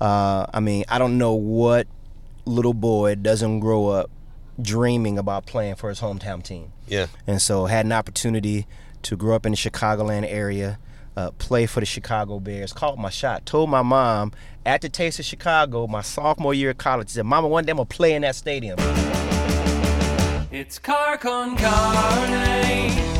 Uh, 0.00 0.46
I 0.52 0.60
mean, 0.60 0.84
I 0.88 0.98
don't 0.98 1.18
know 1.18 1.34
what 1.34 1.86
little 2.44 2.74
boy 2.74 3.14
doesn't 3.16 3.60
grow 3.60 3.88
up 3.88 4.10
dreaming 4.60 5.18
about 5.18 5.46
playing 5.46 5.74
for 5.76 5.88
his 5.88 6.00
hometown 6.00 6.42
team. 6.42 6.72
Yeah. 6.86 7.06
And 7.26 7.40
so 7.42 7.66
had 7.66 7.84
an 7.84 7.92
opportunity 7.92 8.66
to 9.02 9.16
grow 9.16 9.34
up 9.36 9.46
in 9.46 9.52
the 9.52 9.56
Chicagoland 9.56 10.26
area, 10.28 10.78
uh, 11.16 11.30
play 11.32 11.66
for 11.66 11.80
the 11.80 11.86
Chicago 11.86 12.40
Bears, 12.40 12.72
caught 12.72 12.98
my 12.98 13.10
shot, 13.10 13.46
told 13.46 13.70
my 13.70 13.82
mom 13.82 14.32
at 14.64 14.80
the 14.80 14.88
Taste 14.88 15.18
of 15.18 15.24
Chicago, 15.24 15.86
my 15.86 16.02
sophomore 16.02 16.54
year 16.54 16.70
of 16.70 16.78
college, 16.78 17.10
said, 17.10 17.24
Mama, 17.24 17.48
one 17.48 17.64
day 17.64 17.70
I'm 17.70 17.76
going 17.76 17.88
to 17.88 17.96
play 17.96 18.14
in 18.14 18.22
that 18.22 18.34
stadium. 18.34 18.76
It's 20.50 20.78
car 20.78 21.18
con 21.18 21.56
carne. 21.56 23.15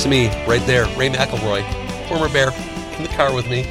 Next 0.00 0.04
to 0.04 0.08
me, 0.08 0.46
right 0.46 0.66
there, 0.66 0.84
Ray 0.96 1.10
McElroy, 1.10 1.62
former 2.08 2.30
Bear, 2.30 2.50
in 2.96 3.02
the 3.02 3.08
car 3.10 3.34
with 3.34 3.46
me. 3.50 3.64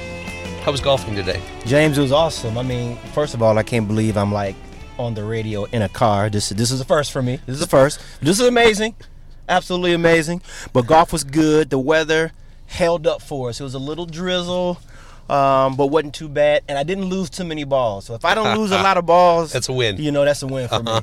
How 0.62 0.72
was 0.72 0.80
golfing 0.80 1.16
today? 1.16 1.42
James 1.66 1.98
it 1.98 2.02
was 2.02 2.12
awesome. 2.12 2.56
I 2.56 2.62
mean, 2.62 2.98
first 3.14 3.34
of 3.34 3.42
all, 3.42 3.58
I 3.58 3.64
can't 3.64 3.88
believe 3.88 4.16
I'm 4.16 4.32
like 4.32 4.56
on 5.00 5.16
the 5.16 5.24
radio 5.24 5.64
in 5.64 5.82
a 5.82 5.90
car. 5.90 6.30
This 6.30 6.50
this 6.50 6.70
is 6.70 6.82
a 6.82 6.86
first 6.86 7.12
for 7.12 7.24
me. 7.24 7.40
This 7.48 7.56
is 7.56 7.64
a 7.64 7.68
first. 7.68 8.00
This 8.22 8.40
is 8.40 8.48
amazing, 8.48 8.94
absolutely 9.48 9.94
amazing. 9.94 10.44
But 10.72 10.86
golf 10.86 11.12
was 11.12 11.24
good. 11.24 11.72
The 11.72 11.80
weather 11.80 12.32
held 12.68 13.08
up 13.08 13.24
for 13.24 13.50
us. 13.50 13.60
It 13.60 13.64
was 13.64 13.74
a 13.74 13.80
little 13.80 14.06
drizzle, 14.06 14.78
um, 15.30 15.76
but 15.76 15.88
wasn't 15.88 16.16
too 16.16 16.30
bad. 16.30 16.64
And 16.68 16.78
I 16.78 16.84
didn't 16.84 17.06
lose 17.06 17.30
too 17.30 17.44
many 17.46 17.64
balls. 17.64 18.06
So 18.06 18.16
if 18.16 18.26
I 18.26 18.34
don't 18.36 18.58
lose 18.58 18.72
a 18.72 18.82
lot 18.82 18.98
of 18.98 19.06
balls, 19.06 19.52
That's 19.54 19.70
a 19.70 19.74
win. 19.74 19.98
You 19.98 20.12
know, 20.12 20.26
that's 20.26 20.42
a 20.42 20.48
win 20.48 20.68
for 20.68 20.82
me. 20.84 21.00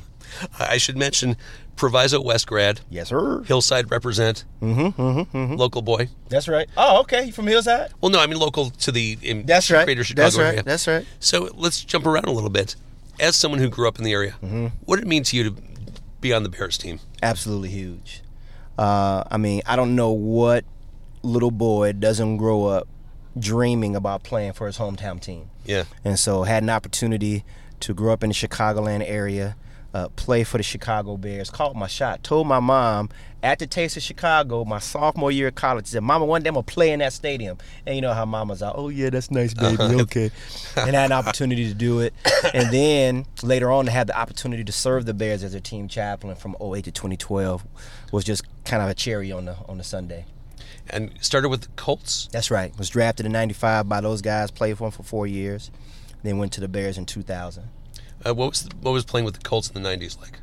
I 0.59 0.77
should 0.77 0.97
mention 0.97 1.37
Proviso 1.77 2.19
West 2.21 2.47
grad, 2.47 2.81
Yes, 2.89 3.09
sir. 3.09 3.43
Hillside 3.43 3.89
represent, 3.91 4.43
mm-hmm, 4.61 5.01
mm-hmm, 5.01 5.53
local 5.53 5.81
boy. 5.81 6.09
That's 6.27 6.47
right. 6.47 6.67
Oh, 6.75 7.01
okay. 7.01 7.25
You 7.25 7.31
from 7.31 7.47
Hillside? 7.47 7.91
Well, 8.01 8.09
no, 8.11 8.19
I 8.19 8.27
mean 8.27 8.37
local 8.39 8.71
to 8.71 8.91
the 8.91 9.17
in 9.21 9.45
That's 9.45 9.69
right. 9.71 9.85
greater 9.85 10.03
Chicago 10.03 10.23
That's 10.25 10.37
right. 10.37 10.45
area. 10.47 10.63
That's 10.63 10.87
right. 10.87 11.05
So 11.19 11.49
let's 11.55 11.83
jump 11.85 12.05
around 12.05 12.25
a 12.25 12.31
little 12.31 12.49
bit. 12.49 12.75
As 13.19 13.35
someone 13.35 13.59
who 13.59 13.69
grew 13.69 13.87
up 13.87 13.97
in 13.99 14.03
the 14.03 14.11
area, 14.11 14.35
Mm-hmm. 14.43 14.67
what 14.85 14.97
did 14.97 15.05
it 15.05 15.07
mean 15.07 15.23
to 15.23 15.37
you 15.37 15.43
to 15.51 15.55
be 16.19 16.33
on 16.33 16.43
the 16.43 16.49
Bears 16.49 16.77
team? 16.77 16.99
absolutely 17.23 17.69
huge. 17.69 18.21
Uh, 18.77 19.23
I 19.31 19.37
mean, 19.37 19.61
I 19.65 19.75
don't 19.75 19.95
know 19.95 20.11
what 20.11 20.65
little 21.23 21.51
boy 21.51 21.93
doesn't 21.93 22.37
grow 22.37 22.65
up 22.65 22.87
dreaming 23.39 23.95
about 23.95 24.23
playing 24.23 24.53
for 24.53 24.67
his 24.67 24.77
hometown 24.77 25.21
team. 25.21 25.49
Yeah. 25.65 25.83
And 26.03 26.17
so 26.17 26.43
had 26.43 26.63
an 26.63 26.69
opportunity 26.69 27.43
to 27.81 27.93
grow 27.93 28.13
up 28.13 28.23
in 28.23 28.29
the 28.29 28.33
Chicagoland 28.33 29.03
area, 29.07 29.55
uh, 29.93 30.09
play 30.09 30.43
for 30.43 30.57
the 30.57 30.63
Chicago 30.63 31.17
Bears, 31.17 31.49
caught 31.49 31.75
my 31.75 31.87
shot, 31.87 32.23
told 32.23 32.47
my 32.47 32.59
mom 32.59 33.09
at 33.43 33.59
the 33.59 33.67
Taste 33.67 33.97
of 33.97 34.03
Chicago, 34.03 34.65
my 34.65 34.79
sophomore 34.79 35.31
year 35.31 35.47
of 35.47 35.55
college, 35.55 35.87
said, 35.87 36.01
Mama, 36.01 36.25
one 36.25 36.41
day 36.41 36.49
I'm 36.49 36.55
going 36.55 36.65
to 36.65 36.73
play 36.73 36.91
in 36.91 36.99
that 36.99 37.13
stadium. 37.13 37.57
And 37.85 37.95
you 37.95 38.01
know 38.01 38.13
how 38.13 38.25
mama's 38.25 38.61
like, 38.61 38.73
oh, 38.75 38.89
yeah, 38.89 39.09
that's 39.09 39.29
nice, 39.29 39.53
baby, 39.53 39.77
okay. 40.01 40.31
and 40.75 40.95
I 40.95 41.01
had 41.01 41.11
an 41.11 41.11
opportunity 41.11 41.67
to 41.67 41.73
do 41.73 41.99
it. 41.99 42.13
And 42.53 42.71
then 42.71 43.25
later 43.43 43.71
on, 43.71 43.85
to 43.85 43.91
have 43.91 44.07
the 44.07 44.17
opportunity 44.17 44.63
to 44.63 44.71
serve 44.71 45.05
the 45.05 45.13
Bears 45.13 45.43
as 45.43 45.51
their 45.51 45.61
team 45.61 45.87
chaplain 45.87 46.35
from 46.35 46.55
08 46.61 46.85
to 46.85 46.91
2012 46.91 47.65
was 48.11 48.23
just 48.23 48.43
kind 48.63 48.81
of 48.81 48.89
a 48.89 48.93
cherry 48.93 49.31
on 49.31 49.45
the 49.45 49.55
on 49.67 49.77
the 49.77 49.83
sundae. 49.83 50.25
And 50.89 51.11
started 51.21 51.49
with 51.49 51.61
the 51.61 51.67
Colts. 51.75 52.29
That's 52.31 52.49
right. 52.49 52.77
Was 52.77 52.89
drafted 52.89 53.25
in 53.25 53.31
'95 53.31 53.89
by 53.89 54.01
those 54.01 54.21
guys. 54.21 54.51
Played 54.51 54.77
for 54.77 54.85
them 54.85 54.91
for 54.91 55.03
four 55.03 55.27
years. 55.27 55.71
Then 56.23 56.37
went 56.37 56.53
to 56.53 56.61
the 56.61 56.67
Bears 56.67 56.97
in 56.97 57.05
2000. 57.05 57.63
Uh, 58.25 58.33
what 58.33 58.49
was 58.49 58.69
what 58.81 58.91
was 58.91 59.05
playing 59.05 59.25
with 59.25 59.35
the 59.35 59.41
Colts 59.41 59.69
in 59.69 59.81
the 59.81 59.89
'90s 59.89 60.19
like? 60.19 60.39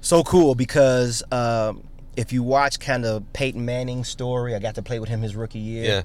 So 0.00 0.22
cool 0.22 0.54
because 0.54 1.22
um, 1.30 1.84
if 2.16 2.32
you 2.32 2.42
watch 2.42 2.80
kind 2.80 3.04
of 3.04 3.30
Peyton 3.32 3.64
Manning's 3.64 4.08
story, 4.08 4.54
I 4.54 4.58
got 4.58 4.74
to 4.76 4.82
play 4.82 4.98
with 4.98 5.08
him 5.08 5.22
his 5.22 5.36
rookie 5.36 5.58
year. 5.58 5.84
Yeah. 5.84 6.02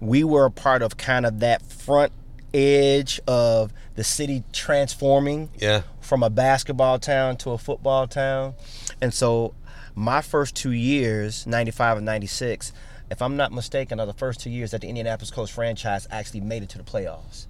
We 0.00 0.24
were 0.24 0.46
a 0.46 0.50
part 0.50 0.82
of 0.82 0.96
kind 0.96 1.24
of 1.24 1.40
that 1.40 1.62
front 1.62 2.12
edge 2.54 3.20
of 3.26 3.72
the 3.96 4.04
city 4.04 4.44
transforming 4.52 5.50
Yeah. 5.58 5.82
from 6.00 6.22
a 6.22 6.30
basketball 6.30 6.98
town 6.98 7.36
to 7.38 7.50
a 7.50 7.58
football 7.58 8.06
town. 8.06 8.54
And 9.00 9.12
so 9.12 9.54
my 9.94 10.20
first 10.22 10.54
two 10.54 10.72
years, 10.72 11.46
95 11.46 11.98
and 11.98 12.06
96, 12.06 12.72
if 13.10 13.20
I'm 13.20 13.36
not 13.36 13.52
mistaken, 13.52 14.00
are 14.00 14.06
the 14.06 14.12
first 14.14 14.40
two 14.40 14.50
years 14.50 14.70
that 14.70 14.80
the 14.80 14.88
Indianapolis 14.88 15.30
Colts 15.30 15.50
franchise 15.50 16.06
actually 16.10 16.40
made 16.40 16.62
it 16.62 16.68
to 16.70 16.78
the 16.78 16.84
playoffs. 16.84 17.46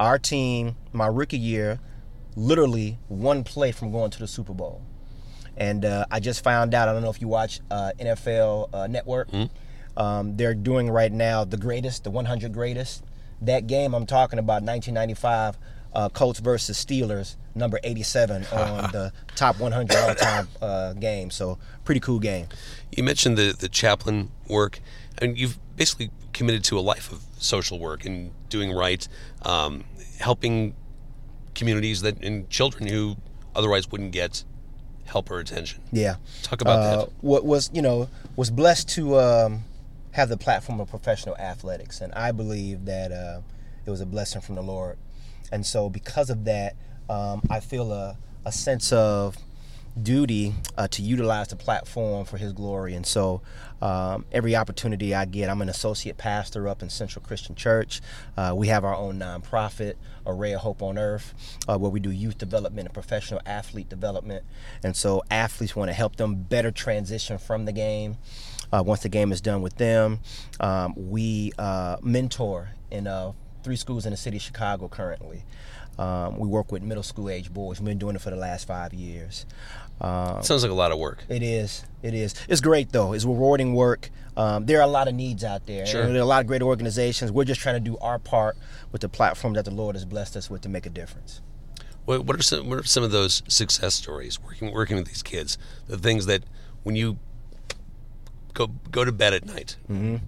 Our 0.00 0.18
team, 0.18 0.76
my 0.92 1.06
rookie 1.06 1.38
year, 1.38 1.78
literally 2.36 2.98
one 3.08 3.44
play 3.44 3.72
from 3.72 3.90
going 3.92 4.10
to 4.12 4.18
the 4.18 4.26
Super 4.28 4.52
Bowl. 4.54 4.82
And 5.56 5.84
uh, 5.84 6.04
I 6.10 6.20
just 6.20 6.44
found 6.44 6.72
out, 6.74 6.88
I 6.88 6.92
don't 6.92 7.02
know 7.02 7.10
if 7.10 7.20
you 7.20 7.26
watch 7.28 7.60
uh, 7.70 7.90
NFL 7.98 8.68
uh, 8.72 8.86
Network, 8.86 9.28
um, 9.96 10.36
they're 10.36 10.54
doing 10.54 10.88
right 10.90 11.10
now 11.10 11.44
the 11.44 11.56
greatest, 11.56 12.04
the 12.04 12.10
100 12.10 12.52
greatest. 12.52 13.02
That 13.40 13.66
game 13.66 13.94
I'm 13.94 14.06
talking 14.06 14.38
about, 14.38 14.62
1995, 14.62 15.58
uh, 15.94 16.08
Colts 16.10 16.40
versus 16.40 16.82
Steelers, 16.82 17.36
number 17.54 17.78
87 17.84 18.46
on 18.52 18.90
the 18.92 19.12
top 19.36 19.58
100 19.58 19.96
all 19.96 20.14
time 20.14 20.48
uh, 20.60 20.92
game. 20.94 21.30
So, 21.30 21.58
pretty 21.84 22.00
cool 22.00 22.18
game. 22.18 22.48
You 22.92 23.02
mentioned 23.04 23.36
the 23.36 23.54
the 23.58 23.68
chaplain 23.68 24.30
work, 24.48 24.80
and 25.18 25.38
you've 25.38 25.58
basically 25.76 26.10
committed 26.32 26.64
to 26.64 26.78
a 26.78 26.80
life 26.80 27.10
of 27.12 27.22
social 27.38 27.78
work 27.78 28.04
and 28.04 28.32
doing 28.48 28.72
right, 28.72 29.06
um, 29.42 29.84
helping 30.18 30.74
communities 31.54 32.02
that 32.02 32.22
and 32.22 32.48
children 32.50 32.86
who 32.86 33.16
otherwise 33.54 33.90
wouldn't 33.90 34.12
get 34.12 34.44
help 35.08 35.30
or 35.30 35.40
attention. 35.40 35.82
Yeah. 35.90 36.16
Talk 36.42 36.60
about 36.60 36.78
uh, 36.78 36.96
that. 36.96 37.12
What 37.20 37.44
was 37.44 37.70
you 37.72 37.82
know 37.82 38.08
was 38.36 38.50
blessed 38.50 38.88
to 38.90 39.18
um, 39.18 39.64
have 40.18 40.28
the 40.28 40.36
platform 40.36 40.80
of 40.80 40.90
professional 40.90 41.36
athletics, 41.36 42.00
and 42.00 42.12
I 42.12 42.32
believe 42.32 42.86
that 42.86 43.12
uh, 43.12 43.40
it 43.86 43.90
was 43.90 44.00
a 44.00 44.06
blessing 44.06 44.40
from 44.40 44.56
the 44.56 44.62
Lord, 44.62 44.98
and 45.52 45.64
so 45.64 45.88
because 45.88 46.28
of 46.28 46.44
that, 46.44 46.74
um, 47.08 47.40
I 47.48 47.60
feel 47.60 47.92
a 47.92 48.16
a 48.44 48.50
sense 48.50 48.92
of 48.92 49.36
duty 50.00 50.54
uh, 50.76 50.88
to 50.88 51.02
utilize 51.02 51.48
the 51.48 51.56
platform 51.56 52.24
for 52.24 52.36
His 52.36 52.52
glory, 52.52 52.94
and 52.94 53.06
so. 53.06 53.40
Um, 53.80 54.24
every 54.32 54.56
opportunity 54.56 55.14
I 55.14 55.24
get, 55.24 55.48
I'm 55.48 55.62
an 55.62 55.68
associate 55.68 56.18
pastor 56.18 56.66
up 56.66 56.82
in 56.82 56.90
Central 56.90 57.24
Christian 57.24 57.54
Church. 57.54 58.00
Uh, 58.36 58.52
we 58.56 58.66
have 58.66 58.84
our 58.84 58.96
own 58.96 59.20
nonprofit, 59.20 59.94
Array 60.26 60.52
of 60.52 60.62
Hope 60.62 60.82
on 60.82 60.98
Earth, 60.98 61.32
uh, 61.68 61.78
where 61.78 61.88
we 61.88 62.00
do 62.00 62.10
youth 62.10 62.38
development 62.38 62.88
and 62.88 62.92
professional 62.92 63.40
athlete 63.46 63.88
development. 63.88 64.44
And 64.82 64.96
so 64.96 65.22
athletes 65.30 65.76
want 65.76 65.90
to 65.90 65.92
help 65.92 66.16
them 66.16 66.42
better 66.42 66.72
transition 66.72 67.38
from 67.38 67.66
the 67.66 67.72
game. 67.72 68.16
Uh, 68.72 68.82
once 68.84 69.00
the 69.00 69.08
game 69.08 69.32
is 69.32 69.40
done 69.40 69.62
with 69.62 69.76
them, 69.76 70.20
um, 70.60 70.94
we 70.96 71.52
uh, 71.58 71.96
mentor 72.02 72.70
in 72.90 73.06
uh, 73.06 73.32
three 73.62 73.76
schools 73.76 74.04
in 74.06 74.10
the 74.10 74.16
city 74.16 74.36
of 74.36 74.42
Chicago 74.42 74.88
currently. 74.88 75.44
Um, 75.98 76.38
we 76.38 76.46
work 76.46 76.70
with 76.70 76.82
middle 76.82 77.02
school 77.02 77.28
age 77.28 77.52
boys. 77.52 77.80
We've 77.80 77.86
been 77.86 77.98
doing 77.98 78.14
it 78.14 78.22
for 78.22 78.30
the 78.30 78.36
last 78.36 78.66
five 78.68 78.94
years. 78.94 79.46
Um, 80.00 80.42
Sounds 80.42 80.62
like 80.62 80.70
a 80.70 80.74
lot 80.74 80.92
of 80.92 80.98
work. 80.98 81.24
it 81.28 81.42
is. 81.42 81.84
It 82.02 82.14
is. 82.14 82.34
It's 82.48 82.60
great 82.60 82.92
though. 82.92 83.12
It's 83.14 83.24
rewarding 83.24 83.74
work. 83.74 84.10
Um, 84.36 84.66
there 84.66 84.78
are 84.78 84.84
a 84.84 84.86
lot 84.86 85.08
of 85.08 85.14
needs 85.14 85.42
out 85.42 85.66
there. 85.66 85.84
Sure. 85.86 86.06
There 86.06 86.14
are 86.14 86.20
a 86.20 86.24
lot 86.24 86.40
of 86.40 86.46
great 86.46 86.62
organizations. 86.62 87.32
We're 87.32 87.44
just 87.44 87.60
trying 87.60 87.74
to 87.82 87.90
do 87.90 87.98
our 87.98 88.20
part 88.20 88.56
with 88.92 89.00
the 89.00 89.08
platform 89.08 89.54
that 89.54 89.64
the 89.64 89.72
Lord 89.72 89.96
has 89.96 90.04
blessed 90.04 90.36
us 90.36 90.48
with 90.48 90.60
to 90.62 90.68
make 90.68 90.86
a 90.86 90.90
difference. 90.90 91.40
What, 92.04 92.24
what 92.24 92.38
are 92.38 92.42
some 92.42 92.68
what 92.68 92.78
are 92.78 92.84
some 92.84 93.02
of 93.02 93.10
those 93.10 93.42
success 93.48 93.94
stories 93.96 94.40
working 94.40 94.72
working 94.72 94.96
with 94.96 95.06
these 95.06 95.24
kids? 95.24 95.58
The 95.88 95.98
things 95.98 96.26
that 96.26 96.44
when 96.84 96.94
you 96.94 97.18
go 98.58 98.66
go 98.90 99.04
to 99.04 99.12
bed 99.12 99.32
at 99.32 99.46
night 99.46 99.76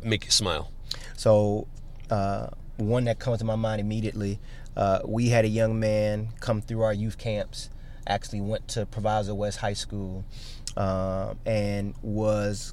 make 0.04 0.24
you 0.24 0.30
smile. 0.30 0.70
So, 1.16 1.66
uh, 2.10 2.46
one 2.76 3.04
that 3.04 3.18
comes 3.18 3.38
to 3.40 3.44
my 3.44 3.56
mind 3.56 3.80
immediately, 3.80 4.38
uh, 4.76 5.00
we 5.04 5.28
had 5.28 5.44
a 5.44 5.48
young 5.48 5.80
man 5.80 6.28
come 6.40 6.62
through 6.62 6.82
our 6.82 6.94
youth 6.94 7.18
camps. 7.18 7.70
Actually, 8.06 8.40
went 8.40 8.68
to 8.68 8.86
Proviso 8.86 9.34
West 9.34 9.58
High 9.58 9.74
School, 9.74 10.24
um, 10.76 11.38
and 11.44 11.94
was 12.02 12.72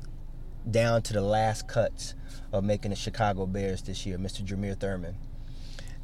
down 0.70 1.02
to 1.02 1.14
the 1.14 1.22
last 1.22 1.68
cuts 1.68 2.14
of 2.54 2.64
making 2.64 2.92
the 2.92 2.96
Chicago 2.96 3.46
Bears 3.46 3.82
this 3.82 4.06
year. 4.06 4.18
Mr. 4.18 4.46
Jameer 4.46 4.80
Thurman, 4.80 5.16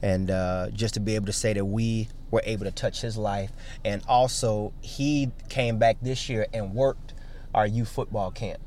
and 0.02 0.30
uh, 0.32 0.70
just 0.72 0.96
to 0.96 1.00
be 1.00 1.16
able 1.16 1.28
to 1.28 1.34
say 1.34 1.54
that 1.54 1.66
we 1.66 2.10
were 2.32 2.42
able 2.46 2.66
to 2.66 2.72
touch 2.72 3.02
his 3.02 3.18
life, 3.18 3.52
and 3.86 4.02
also 4.08 4.74
he 4.82 5.32
came 5.50 5.78
back 5.78 5.98
this 6.02 6.28
year 6.28 6.48
and 6.54 6.74
worked 6.74 7.14
our 7.54 7.68
youth 7.68 7.90
football 7.90 8.32
camp, 8.32 8.60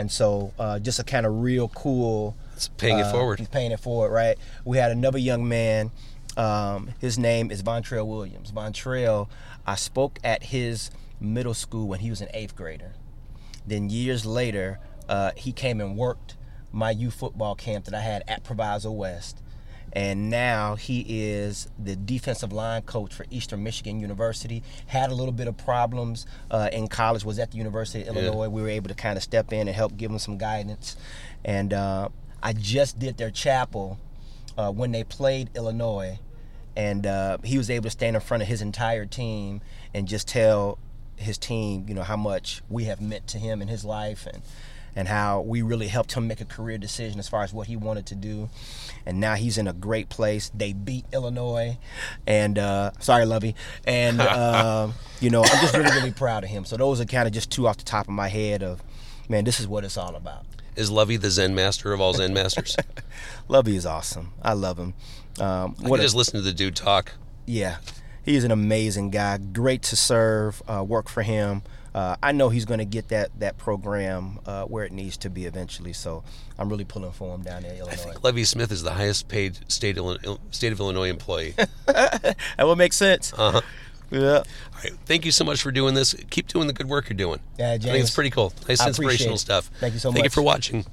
and 0.00 0.10
so 0.10 0.52
uh, 0.58 0.78
just 0.78 0.98
a 0.98 1.04
kind 1.04 1.26
of 1.26 1.42
real 1.42 1.68
cool. 1.68 2.34
It's 2.56 2.68
paying 2.68 2.98
it 2.98 3.02
Uh, 3.06 3.12
forward. 3.12 3.38
He's 3.38 3.48
paying 3.48 3.70
it 3.70 3.80
forward, 3.80 4.10
right? 4.10 4.36
We 4.64 4.78
had 4.78 4.90
another 4.90 5.18
young 5.18 5.46
man. 5.46 5.90
Um, 6.36 6.90
his 7.00 7.18
name 7.18 7.50
is 7.50 7.62
Vontrell 7.62 8.06
Williams. 8.06 8.50
Vontrell, 8.50 9.28
I 9.66 9.74
spoke 9.74 10.18
at 10.24 10.44
his 10.44 10.90
middle 11.20 11.54
school 11.54 11.86
when 11.86 12.00
he 12.00 12.08
was 12.10 12.20
an 12.22 12.28
eighth 12.32 12.56
grader. 12.56 12.94
Then 13.66 13.90
years 13.90 14.24
later, 14.24 14.78
uh, 15.08 15.32
he 15.36 15.52
came 15.52 15.80
and 15.80 15.96
worked 15.96 16.36
my 16.72 16.90
youth 16.90 17.14
football 17.14 17.54
camp 17.54 17.84
that 17.84 17.94
I 17.94 18.00
had 18.00 18.22
at 18.26 18.42
Proviso 18.42 18.90
West. 18.90 19.42
And 19.92 20.30
now 20.30 20.76
he 20.76 21.04
is 21.08 21.68
the 21.78 21.96
defensive 21.96 22.52
line 22.52 22.82
coach 22.82 23.12
for 23.12 23.26
Eastern 23.30 23.62
Michigan 23.62 24.00
University. 24.00 24.62
Had 24.86 25.10
a 25.10 25.14
little 25.14 25.32
bit 25.32 25.48
of 25.48 25.56
problems 25.56 26.26
uh, 26.50 26.68
in 26.72 26.88
college, 26.88 27.24
was 27.24 27.38
at 27.38 27.50
the 27.50 27.58
University 27.58 28.04
of 28.04 28.16
Illinois. 28.16 28.48
We 28.48 28.62
were 28.62 28.68
able 28.68 28.88
to 28.88 28.94
kind 28.94 29.16
of 29.16 29.22
step 29.22 29.52
in 29.52 29.66
and 29.66 29.76
help 29.76 29.96
give 29.96 30.10
him 30.10 30.18
some 30.18 30.38
guidance. 30.38 30.96
And 31.44 31.72
uh, 31.72 32.08
I 32.42 32.52
just 32.52 32.98
did 32.98 33.16
their 33.16 33.30
chapel 33.30 33.98
uh, 34.56 34.70
when 34.70 34.92
they 34.92 35.04
played 35.04 35.50
Illinois. 35.54 36.18
And 36.76 37.06
uh, 37.06 37.38
he 37.42 37.58
was 37.58 37.68
able 37.68 37.84
to 37.84 37.90
stand 37.90 38.14
in 38.14 38.22
front 38.22 38.42
of 38.42 38.48
his 38.48 38.62
entire 38.62 39.04
team 39.04 39.60
and 39.92 40.06
just 40.06 40.28
tell 40.28 40.78
his 41.16 41.36
team, 41.36 41.84
you 41.88 41.94
know, 41.94 42.02
how 42.02 42.16
much 42.16 42.62
we 42.70 42.84
have 42.84 43.00
meant 43.00 43.26
to 43.28 43.38
him 43.38 43.60
in 43.60 43.68
his 43.68 43.84
life 43.84 44.26
and 44.26 44.42
and 44.96 45.08
how 45.08 45.40
we 45.40 45.62
really 45.62 45.88
helped 45.88 46.12
him 46.12 46.26
make 46.26 46.40
a 46.40 46.44
career 46.44 46.78
decision 46.78 47.18
as 47.18 47.28
far 47.28 47.42
as 47.42 47.52
what 47.52 47.66
he 47.66 47.76
wanted 47.76 48.06
to 48.06 48.14
do. 48.14 48.48
And 49.06 49.20
now 49.20 49.34
he's 49.34 49.58
in 49.58 49.66
a 49.68 49.72
great 49.72 50.08
place. 50.08 50.50
They 50.54 50.72
beat 50.72 51.04
Illinois, 51.12 51.78
and 52.26 52.58
uh, 52.58 52.90
sorry, 53.00 53.24
Lovie, 53.24 53.54
and 53.86 54.20
uh, 54.20 54.88
you 55.20 55.30
know 55.30 55.42
I'm 55.42 55.60
just 55.60 55.74
really 55.74 55.90
really 55.90 56.12
proud 56.12 56.44
of 56.44 56.50
him. 56.50 56.64
So 56.64 56.76
those 56.76 57.00
are 57.00 57.04
kind 57.04 57.26
of 57.26 57.32
just 57.32 57.50
two 57.50 57.66
off 57.66 57.76
the 57.76 57.84
top 57.84 58.06
of 58.06 58.14
my 58.14 58.28
head 58.28 58.62
of, 58.62 58.82
man, 59.28 59.44
this 59.44 59.60
is 59.60 59.66
what 59.66 59.84
it's 59.84 59.96
all 59.96 60.14
about. 60.16 60.44
Is 60.76 60.90
Lovie 60.90 61.16
the 61.16 61.30
Zen 61.30 61.54
master 61.54 61.92
of 61.92 62.00
all 62.00 62.14
Zen 62.14 62.32
masters? 62.32 62.76
Lovie 63.48 63.76
is 63.76 63.84
awesome. 63.84 64.32
I 64.40 64.52
love 64.52 64.78
him. 64.78 64.94
Um, 65.38 65.76
I 65.84 65.88
what 65.88 65.96
can 65.96 66.00
a- 66.00 66.02
just 66.02 66.14
listen 66.14 66.34
to 66.34 66.42
the 66.42 66.52
dude 66.52 66.76
talk. 66.76 67.12
Yeah, 67.46 67.78
he's 68.22 68.44
an 68.44 68.50
amazing 68.50 69.10
guy. 69.10 69.38
Great 69.38 69.82
to 69.84 69.96
serve. 69.96 70.62
Uh, 70.68 70.84
work 70.86 71.08
for 71.08 71.22
him. 71.22 71.62
Uh, 71.94 72.16
I 72.22 72.32
know 72.32 72.48
he's 72.48 72.64
going 72.64 72.78
to 72.78 72.84
get 72.84 73.08
that 73.08 73.30
that 73.40 73.58
program 73.58 74.38
uh, 74.46 74.64
where 74.64 74.84
it 74.84 74.92
needs 74.92 75.16
to 75.18 75.30
be 75.30 75.46
eventually. 75.46 75.92
So 75.92 76.22
I'm 76.58 76.68
really 76.68 76.84
pulling 76.84 77.12
for 77.12 77.34
him 77.34 77.42
down 77.42 77.62
there 77.62 77.74
in 77.74 77.82
I 77.82 77.94
think 77.94 78.22
Lovie 78.22 78.44
Smith 78.44 78.70
is 78.70 78.82
the 78.82 78.92
highest 78.92 79.28
paid 79.28 79.58
state, 79.70 79.98
state 80.50 80.72
of 80.72 80.80
Illinois 80.80 81.08
employee. 81.08 81.54
that 81.86 82.36
would 82.60 82.78
make 82.78 82.92
sense. 82.92 83.32
Uh-huh. 83.36 83.60
Yeah. 84.10 84.38
All 84.38 84.44
right. 84.82 84.92
Thank 85.06 85.24
you 85.24 85.32
so 85.32 85.44
much 85.44 85.62
for 85.62 85.70
doing 85.70 85.94
this. 85.94 86.14
Keep 86.30 86.48
doing 86.48 86.66
the 86.66 86.72
good 86.72 86.88
work 86.88 87.08
you're 87.08 87.16
doing. 87.16 87.40
Yeah, 87.58 87.72
I 87.72 87.78
think 87.78 88.02
it's 88.02 88.10
pretty 88.10 88.30
cool. 88.30 88.52
Nice 88.68 88.80
I 88.80 88.88
inspirational 88.88 89.36
stuff. 89.36 89.70
Thank 89.78 89.94
you 89.94 90.00
so 90.00 90.10
much. 90.10 90.16
Thank 90.16 90.24
you 90.24 90.30
for 90.30 90.42
watching. 90.42 90.84